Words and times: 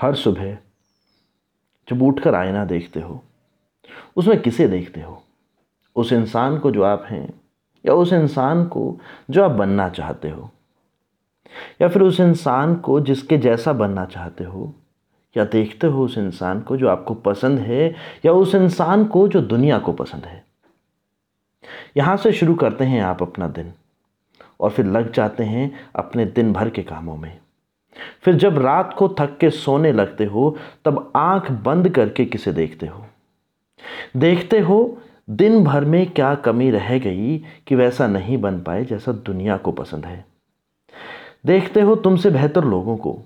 हर 0.00 0.14
सुबह 0.14 0.58
जब 1.88 2.02
उठकर 2.02 2.34
आईना 2.34 2.64
देखते 2.64 3.00
हो, 3.00 3.24
उसमें 4.16 4.42
किसे 4.42 4.68
देखते 4.68 5.00
हो? 5.00 5.22
उस 5.96 6.12
इंसान 6.12 6.58
को 6.58 6.70
जो 6.70 6.82
आप 6.82 7.04
हैं, 7.10 7.40
या 7.86 7.94
उस 7.94 8.12
इंसान 8.12 8.64
को 8.64 9.00
जो 9.30 9.44
आप 9.44 9.50
बनना 9.50 9.88
चाहते 9.88 10.30
हो? 10.30 10.50
या 11.82 11.88
फिर 11.88 12.02
उस 12.02 12.20
इंसान 12.20 12.74
को 12.74 13.00
जिसके 13.00 13.38
जैसा 13.38 13.72
बनना 13.72 14.04
चाहते 14.04 14.44
हो, 14.44 14.74
या 15.36 15.44
देखते 15.44 15.86
हो 15.86 16.04
उस 16.04 16.18
इंसान 16.18 16.60
को 16.60 16.76
जो 16.76 16.88
आपको 16.88 17.14
पसंद 17.14 17.58
है, 17.58 17.94
या 18.24 18.32
उस 18.32 18.54
इंसान 18.54 19.04
को 19.04 19.28
जो 19.28 19.40
दुनिया 19.40 19.78
को 19.78 19.92
पसंद 19.92 20.24
है? 20.24 20.44
यहाँ 21.96 22.16
से 22.16 22.32
शुरू 22.32 22.54
करते 22.54 22.84
हैं 22.84 23.02
आप 23.02 23.22
अपना 23.22 23.48
दिन, 23.48 23.72
और 24.60 24.70
फिर 24.70 24.86
लग 24.86 25.12
जाते 25.12 25.44
हैं 25.44 25.90
अपने 25.96 26.24
दिन 26.24 26.52
भर 26.52 26.70
के 26.70 26.82
कामों 26.82 27.16
में। 27.16 27.38
फिर 28.22 28.34
जब 28.34 28.58
रात 28.58 28.94
को 28.98 29.08
थक 29.08 29.38
के 29.40 29.50
सोने 29.50 29.92
लगते 29.92 30.24
हो, 30.24 30.56
तब 30.84 31.12
आँख 31.16 31.50
बंद 31.50 31.88
करके 31.88 32.24
किसे 32.24 32.52
देखते 32.52 32.86
हो? 32.86 33.06
देखते 34.16 34.58
हो, 34.58 34.98
दिन 35.30 35.64
भर 35.64 35.84
में 35.84 36.10
क्या 36.10 36.34
कमी 36.34 36.70
रह 36.70 36.98
गई 36.98 37.44
कि 37.66 37.74
वैसा 37.74 38.06
नहीं 38.06 38.38
बन 38.38 38.60
पाए 38.60 38.84
जैसा 38.84 39.12
दुनिया 39.12 39.56
को 39.56 39.72
पसंद 39.72 40.04
है? 40.04 40.24
देखते 41.46 41.80
हो 41.80 41.96
तुमसे 41.96 42.30
बेहतर 42.30 42.64
लोगों 42.64 42.96
को। 42.96 43.18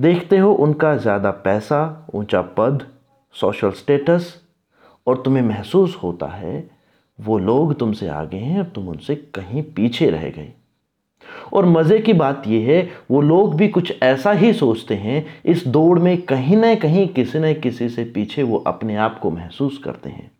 देखते 0.00 0.38
हो 0.38 0.52
उनका 0.52 0.96
ज़्यादा 0.96 1.30
पैसा, 1.30 2.06
ऊँचा 2.14 2.42
पद 2.42 2.86
सोशल 3.32 3.70
स्टेटस 3.70 4.42
और 5.06 5.22
तुम्हें 5.22 5.44
महसूस 5.44 5.98
होता 6.02 6.26
है, 6.26 6.70
वो 7.20 7.38
लोग 7.38 7.78
तुमसे 7.78 8.08
आगे 8.08 8.36
हैं, 8.36 8.60
अब 8.60 8.72
तुम 8.74 8.88
उनसे 8.88 9.14
कहीं 9.14 9.62
पीछे 9.62 10.10
रह 10.10 10.30
गए। 10.30 10.52
और 11.52 11.66
मज़े 11.66 11.98
की 11.98 12.12
बात 12.12 12.42
यह 12.46 12.68
है, 12.68 12.90
वो 13.10 13.20
लोग 13.20 13.54
भी 13.54 13.68
कुछ 13.68 14.02
ऐसा 14.02 14.32
ही 14.32 14.52
सोचते 14.52 14.94
हैं, 14.94 15.26
इस 15.44 15.66
दौड़ 15.66 15.98
में 15.98 16.22
कहीं 16.22 16.56
ना 16.56 16.74
कहीं 16.74 17.08
किसी 17.08 17.38
न 17.38 17.54
किसी 17.54 17.88
से 17.88 18.04
पीछे 18.04 18.42
वो 18.42 18.56
अपने 18.56 18.96
आप 18.96 19.18
को 19.18 19.30
महसूस 19.30 19.78
करते 19.78 20.10
हैं। 20.10 20.30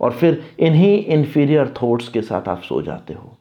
और 0.00 0.12
फिर 0.12 0.42
इन्हीं 0.58 1.04
इन्फीरियर 1.04 1.74
थॉट्स 1.82 2.08
के 2.08 2.22
साथ 2.22 2.48
आप 2.48 2.62
सो 2.62 2.82
जाते 2.82 3.14
हो। 3.14 3.38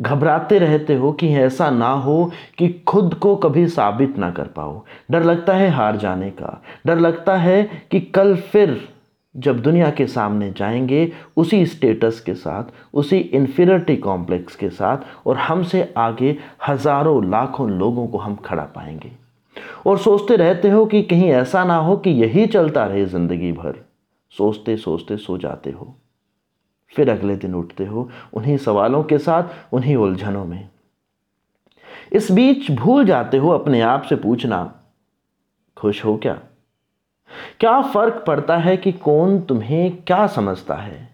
घबराते 0.00 0.58
रहते 0.58 0.94
हो 0.94 1.12
कि 1.12 1.28
ऐसा 1.28 1.70
ना 1.70 1.90
हो 1.90 2.32
कि 2.58 2.68
खुद 2.68 3.14
को 3.14 3.36
कभी 3.36 3.68
साबित 3.68 4.18
ना 4.18 4.30
कर 4.30 4.44
पाओ। 4.44 4.84
डर 5.10 5.22
लगता 5.22 5.52
है 5.52 5.70
हार 5.70 5.96
जाने 5.96 6.30
का। 6.30 6.62
डर 6.86 6.98
लगता 6.98 7.36
है 7.36 7.86
कि 7.90 8.00
कल 8.00 8.36
फिर 8.36 8.93
जब 9.36 9.60
दुनिया 9.60 9.90
के 9.90 10.06
सामने 10.06 10.50
जाएँगे, 10.50 11.12
उसी 11.36 11.66
स्टेटस 11.66 12.20
के 12.20 12.34
साथ, 12.34 12.64
उसी 12.94 13.18
इन्फिनिटी 13.18 13.96
कॉम्प्लेक्स 13.96 14.56
के 14.56 14.70
साथ, 14.70 14.98
और 15.26 15.36
हमसे 15.36 15.94
आगे 15.96 16.38
हज़ारों 16.68 17.30
लाखों 17.30 17.70
लोगों 17.70 18.06
को 18.06 18.18
हम 18.18 18.36
खड़ा 18.36 18.62
पाएँगे। 18.62 19.12
और 19.86 19.98
सोचते 19.98 20.36
रहते 20.36 20.70
हो 20.70 20.86
कि 20.86 21.02
कहीं 21.02 21.30
ऐसा 21.30 21.64
ना 21.64 21.76
हो 21.76 21.96
कि 21.96 22.10
यही 22.10 22.46
चलता 22.46 22.86
रहे 22.86 23.06
ज़िंदगी 23.06 23.52
भर। 23.52 23.84
सोचते 24.30 24.76
सोचते 24.76 25.16
सो 25.16 25.38
जाते 25.38 25.70
हो। 25.70 25.94
फिर 26.96 27.10
अगले 27.10 27.36
दिन 27.36 27.54
उठते 27.54 27.84
हो, 27.84 28.10
उन्हीं 28.32 28.56
सवालों 28.56 29.04
के 29.04 29.18
साथ, 29.18 29.44
उन्हीं 29.72 29.96
उलझनों 29.96 30.44
में। 30.44 30.68
इस 32.12 32.32
बीच 32.32 32.70
भूल 32.70 33.04
जाते 33.04 33.36
हो 33.36 33.48
अपने 33.48 33.80
आप 33.80 34.02
से 34.02 34.16
पूछना, 34.16 34.74
खुश 35.76 36.04
हो 36.04 36.16
क्या? 36.16 36.40
क्या 37.60 37.80
फ़र्क 37.82 38.22
पड़ता 38.26 38.56
है 38.56 38.76
कि 38.76 38.92
कौन 38.92 39.40
तुम्हें 39.40 39.96
क्या 39.96 40.26
समझता 40.26 40.74
है? 40.74 41.08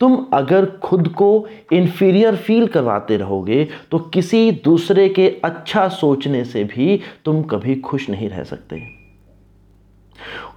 तुम 0.00 0.26
अगर 0.32 0.66
खुद 0.78 1.08
को 1.08 1.46
इन्फीरियर 1.72 2.36
फील 2.36 2.66
करवाते 2.66 3.16
रहोगे 3.16 3.64
तो 3.90 3.98
किसी 4.08 4.50
दूसरे 4.64 5.08
के 5.08 5.28
अच्छा 5.44 5.86
सोचने 5.88 6.44
से 6.44 6.64
भी 6.64 7.00
तुम 7.24 7.42
कभी 7.42 7.74
खुश 7.80 8.08
नहीं 8.10 8.28
रह 8.28 8.42
सकते। 8.44 8.82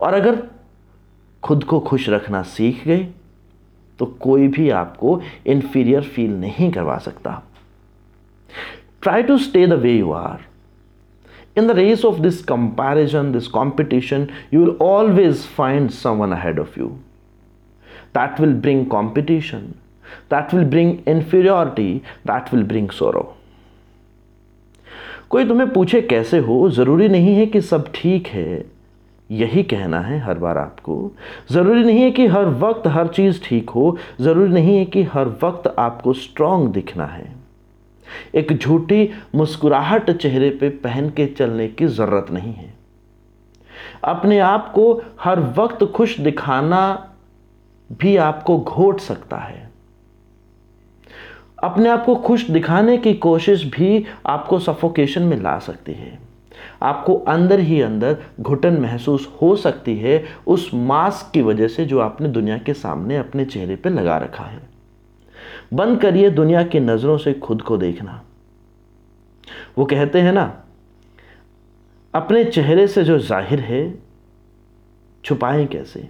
और 0.02 0.14
अगर 0.14 0.42
खुद 1.44 1.64
को 1.64 1.80
खुश 1.80 2.10
रखना 2.10 2.42
सीख 2.44 2.84
गए 2.88 3.08
तो 4.00 4.06
कोई 4.06 4.48
भी 4.48 4.70
आपको 4.70 5.20
इन्फीरियर 5.48 6.04
फील 6.04 6.32
नहीं 6.32 6.72
करवा 6.72 6.98
सकता। 6.98 7.42
Try 9.02 9.24
to 9.24 9.38
stay 9.38 9.68
the 9.68 9.74
way 9.74 9.94
you 9.94 10.12
are 10.12 10.46
in 11.56 11.68
the 11.68 11.76
race 11.76 12.04
of 12.04 12.22
this 12.22 12.42
comparison, 12.42 13.32
this 13.32 13.48
competition, 13.48 14.32
you 14.52 14.60
will 14.60 14.78
always 14.78 15.46
find 15.46 15.94
someone 15.94 16.34
ahead 16.34 16.60
of 16.60 16.76
you. 16.76 17.00
That 18.14 18.40
will 18.40 18.54
bring 18.54 18.88
competition, 18.90 19.80
that 20.30 20.54
will 20.54 20.66
bring 20.66 21.04
inferiority, 21.06 22.04
that 22.26 22.52
will 22.52 22.64
bring 22.64 22.90
sorrow. 22.92 23.36
कोई 25.30 25.46
तुम्हें 25.48 25.70
पूछे 25.74 26.02
कैसे 26.02 26.38
हो 26.40 26.58
ज़रूरी 26.70 27.08
नहीं 27.10 27.36
है 27.36 27.46
कि 27.46 27.62
सब 27.62 27.92
ठीक 27.96 28.28
है 28.28 28.66
यही 29.30 29.64
कहना 29.64 30.00
है 30.02 30.20
हर 30.24 30.38
बार 30.40 30.58
आपको 30.58 30.96
ज़रूरी 31.52 31.84
नहीं 31.84 32.02
है 32.02 32.12
कि 32.12 32.28
हर 32.28 32.50
वक्त 32.64 32.88
हर 32.96 33.08
चीज़ 33.16 33.40
ठीक 33.44 33.70
हो 33.70 33.98
ज़रूरी 34.22 34.54
नहीं 34.54 34.78
है 34.78 34.86
कि 34.96 35.04
हर 35.14 35.28
वक्त 35.44 35.74
आपको 35.80 36.14
स्ट्रांग 36.14 36.68
दिखना 36.74 37.06
है 37.06 37.26
एक 38.36 38.58
झूठी 38.58 39.10
मुस्कुराहट 39.36 40.12
चेहरे 40.12 40.50
पे 40.50 40.70
पहन 40.70 41.10
के 41.10 41.26
चलने 41.26 41.68
की 41.68 41.88
ज़रूरत 41.88 42.32
नहीं 42.32 42.54
है। 42.54 42.74
अपने 44.04 44.40
आप 44.40 44.72
को 44.72 45.02
हर 45.22 45.40
वक्त 45.58 45.84
खुश 45.86 46.20
दिखाना 46.20 47.14
भी 47.90 48.18
आपको 48.18 48.58
घोट 48.58 49.00
सकता 49.00 49.38
है। 49.38 49.70
अपने 51.64 51.90
आप 51.90 52.06
को 52.06 52.16
खुश 52.16 52.50
दिखाने 52.50 52.98
की 52.98 53.14
कोशिश 53.14 53.64
भी 53.66 54.06
आपको 54.26 54.60
सफोकेशन 54.60 55.22
में 55.22 55.38
ला 55.38 55.60
सकती 55.60 55.94
है। 55.94 56.20
आपको 56.82 57.16
अंदर 57.16 57.60
ही 57.60 57.82
अंदर 57.82 58.18
घुटन 58.42 58.78
महसूस 58.78 59.30
हो 59.42 59.56
सकती 59.56 59.98
है 59.98 60.24
उस 60.48 60.70
मास्क 60.74 61.32
की 61.34 61.42
वजह 61.42 61.68
से 61.68 61.86
जो 61.86 62.00
आपने 62.00 62.28
दुनिया 62.28 62.58
के 62.58 62.74
सामने 62.74 63.18
अपने 63.18 63.46
चेहरे 63.46 63.76
पे 63.76 63.90
लगा 63.90 64.18
रखा 64.18 64.44
है। 64.44 64.75
बंद 65.74 66.02
करिए 66.02 66.30
दुनिया 66.30 66.64
की 66.64 66.80
नज़रों 66.80 67.18
से 67.18 67.34
खुद 67.34 67.62
को 67.62 67.78
देखना। 67.78 68.22
वो 69.78 69.86
कहते 69.86 70.22
हैं 70.22 70.34
ना, 70.34 70.64
अपने 72.14 72.44
चेहरे 72.46 72.88
से 72.88 73.04
जो 73.04 73.20
ज़ाहिर 73.20 73.60
है, 73.60 74.00
छुपाएँ 75.24 75.66
कैसे? 75.68 76.08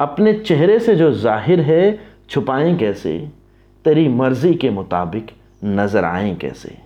अपने 0.00 0.32
चेहरे 0.32 0.78
से 0.78 0.96
जो 0.96 1.12
ज़ाहिर 1.12 1.60
है, 1.60 2.00
छुपाएँ 2.30 2.76
कैसे? 2.76 3.30
तेरी 3.84 4.08
मर्ज़ी 4.08 4.54
के 4.54 4.70
मुताबिक 4.70 5.30
नज़र 5.64 6.04
आए 6.04 6.34
कैसे? 6.34 6.78